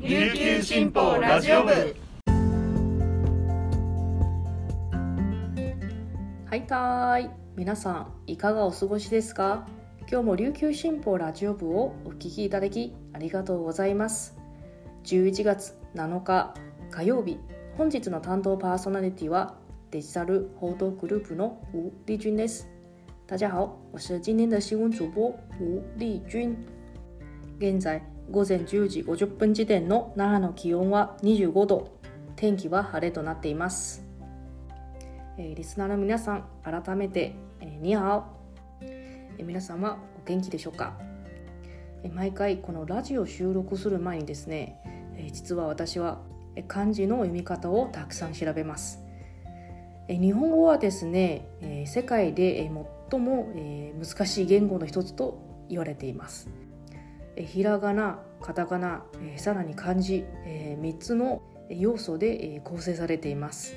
[0.00, 1.72] 琉球新報ラジオ部。
[6.46, 7.30] はいたーい。
[7.56, 9.66] 皆さんいかがお過ごしですか？
[10.08, 14.38] 今日も琉球新報ラジオ部をお聞きいただきありがとうございます。
[15.02, 16.54] 11月7日
[16.92, 17.40] 火曜日
[17.76, 19.56] 本日の担当パーソナリティは
[19.90, 22.68] デジタル報道グループの吴丽君です。
[23.26, 26.56] 大家好我是今天的新闻主播吴丽君
[27.58, 28.00] 現在
[28.30, 31.98] 午前10時50分時点の那覇の気温は25度。
[32.36, 34.08] 天気は晴れとなっています。
[35.38, 38.24] えー、リスナーの皆さん改めて、えー、ニハオ、
[38.82, 40.98] えー、皆さんはお元気でしょうか、
[42.02, 44.80] えー、毎回このラジオ収録する前にですね、
[45.16, 46.20] えー、実は私は
[46.66, 49.00] 漢字の読み方をたくさん調べます、
[50.08, 56.48] えー、日本語はですね、えー、世界で、えー、最も、えー、難しい言語の一つと言われています、
[57.44, 63.76] ひらがなカタカナ、えー、さらに漢字、えー、3つの要素で、えー、構成されています。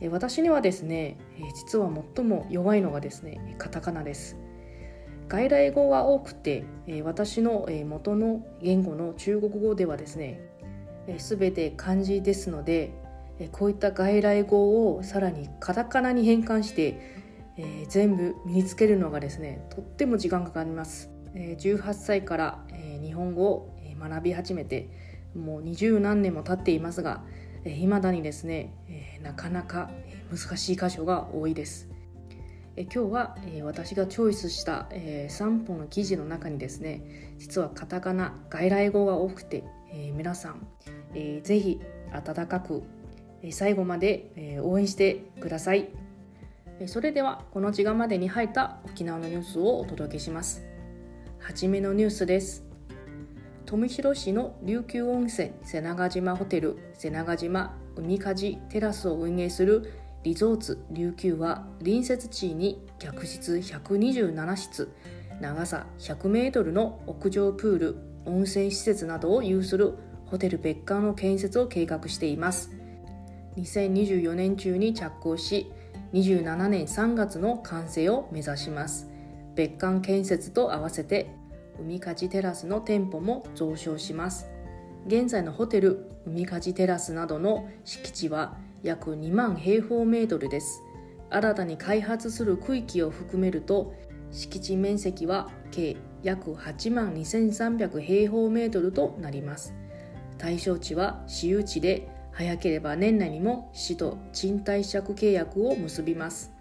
[0.00, 4.36] え私にはですねえ実は最も弱いのがですねカタカナです。
[5.28, 10.40] 外来語が多くてえ私の元の言語の中国語ではですね
[11.06, 12.92] え全て漢字ですので
[13.38, 17.00] えこういった外来語をさらにカタカナに変換して
[17.56, 21.15] え全部身につけるのがですねとっても時間かかります。
[21.36, 22.64] 18歳から
[23.02, 24.88] 日本語を学び始めて
[25.34, 27.22] もう二十何年も経っていますが
[27.64, 28.72] いまだにですね、
[29.22, 29.90] なかなか
[30.30, 31.88] 難しい箇所が多いです。
[32.76, 39.64] 今日は、私がチョイスした、3本の記事の中にですね実はカタカナ外来語が多くて、
[40.14, 40.66] 皆さん、
[41.14, 41.80] えー、ぜひ
[42.12, 42.82] 温かく、
[43.50, 45.88] 最後まで、応援してください。
[46.86, 50.75] それではこの時間までに入った沖縄のニュースをお届けします。
[51.46, 52.64] はじめのニュースです。
[53.66, 59.92] 富広市の琉球温泉瀬長島ホテル瀬長島海かじテラスを運営する
[60.24, 64.92] リゾーツ琉球は隣接地に客室127室
[65.40, 69.94] 長さ100メートルの屋上プール温泉施設などを有する
[70.26, 72.72] ホテル別館の建設を計画しています
[73.56, 75.70] 2024年中に着工し
[76.12, 79.14] 27年3月の完成を目指します
[79.56, 81.30] 別館建設と合わせて
[81.80, 84.48] 海かじテラスの店舗も増床します。
[85.06, 90.82] 現在のホテル海かじテラスなどの敷地は約2万平方メートルです。
[91.30, 93.94] 新たに開発する区域を含めると
[94.30, 99.74] 敷地面積は計約8万2300平方メートルとなります。
[100.38, 106.55] 対象地は私有地で早ければ年内にも市と賃貸借契約を結びます。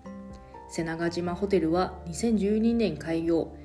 [0.67, 3.55] 瀬長島ホテルは2012年開業。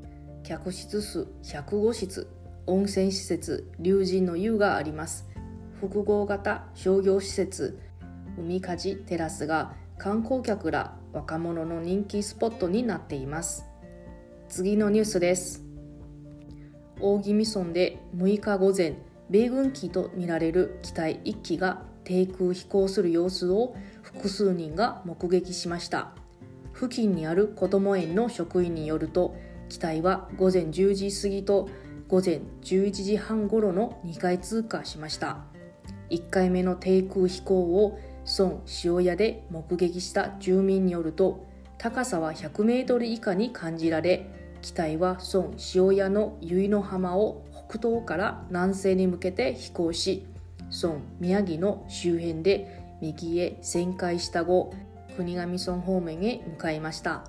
[0.42, 2.28] 客室数105室。
[2.66, 5.28] 温泉施設龍神の湯があります。
[5.80, 7.80] 複合型商業施設。
[8.38, 13.64] 海かじテラスが観光客ら若者の人気スポットになっています。
[14.48, 15.64] 次のニュースです。
[17.00, 18.98] 大宜味村で6日午前
[19.30, 26.14] 米軍機とみられる機体1機が低空飛行する様子を複数人が目撃しました。
[26.80, 29.36] 付近にある子ども園の職員によると
[29.68, 31.68] 機体は午前10時過ぎと
[32.08, 35.44] 午前11時半ごろの2回通過しました。
[36.08, 37.98] 1回目の低空飛行を
[38.38, 41.46] 孫塩屋で目撃した住民によると
[41.76, 44.26] 高さは100メートル以下に感じられ
[44.62, 50.26] 機体は孫塩屋の由比の浜を北東から南西に向けて飛行し
[50.82, 54.72] 孫宮城の周辺で右へ旋回した後
[55.16, 57.24] 国頭村方面へ向かいました。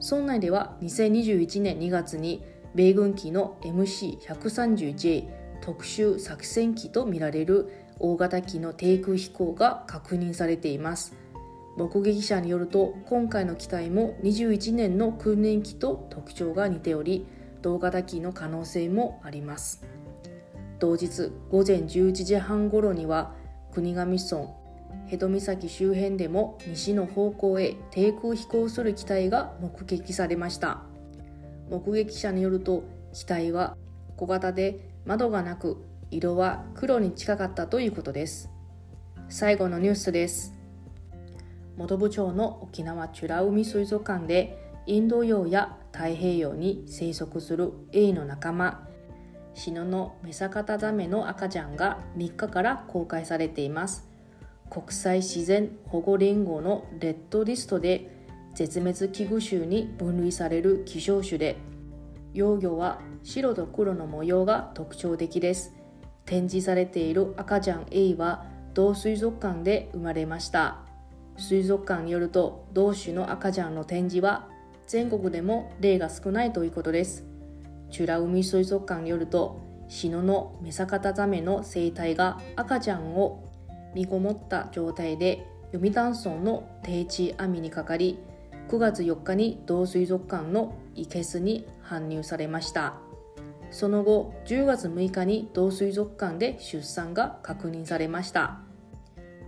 [0.00, 2.44] 村内では2021年2月に
[2.74, 5.28] 米軍機の MC130J
[5.60, 11.14] 特殊作戦機とみられる大型機の低空飛行が確認されています。
[11.76, 17.26] 目撃者によると今回の機体も21年の訓練機と特徴が似ており
[17.62, 19.84] 同型機の可能性もあります。
[20.80, 23.34] 同日午前11時半ごろには
[23.72, 24.48] 国頭村
[25.04, 30.82] 辺戸岬周辺でも西の方向へ低空飛行する機体が目撃されました。
[31.70, 33.76] 目撃者によると機体は
[34.16, 38.50] 小型で窓がなく色は黒に近かったということです。
[39.28, 40.54] 最後のニュースです。
[41.76, 48.86] 本部町の沖縄美ら海水族館でインド洋や太平洋に生息するエイの仲間
[49.54, 54.08] シノのメサカタザメの赤ちゃんが3日から公開されています。
[54.72, 58.08] 国際自然保護連合のレッドリストで
[58.54, 61.58] 絶滅危惧種に分類される希少種で
[62.32, 65.74] 幼魚は白と黒の模様が特徴的です。
[66.24, 70.78] 展示されている赤ちゃん A は同水族館で生まれました。
[71.36, 74.48] 水族館によると同種の赤ちゃんの展示は
[74.86, 77.26] 全国でも例が少ないということです。
[77.90, 83.51] 美ら海水族館によると篠のメサカタザメの生態が赤ちゃんを
[83.94, 88.18] 身ごもった状態で読谷村の定置網にかかり
[88.68, 92.94] 9月4日に同水族館の生けすに搬入されました。
[93.70, 98.60] その後10月6日に同水族館で出産が確認されました。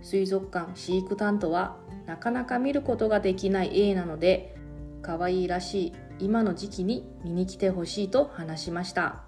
[0.01, 4.55] 水族館飼育担当はなかなか見ることができない A なので
[5.01, 9.23] 可愛いらしい今の時期に見に来てほしいと話しました。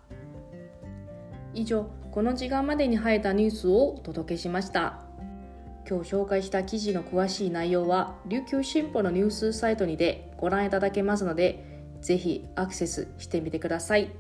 [1.53, 5.06] 以上この時間までに入ったニュースをお届けしました。
[5.89, 11.63] 今日紹介した記事の詳しい内容は琉球新報のニュースサイトにてご覧いただけますので
[12.01, 14.11] ぜひアクセスしてみてください。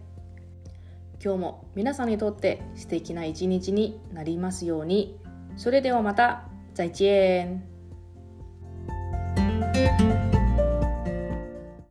[1.23, 5.19] 今日も皆さんにとって素敵な一日になりますように。
[5.57, 7.63] それではまた再见。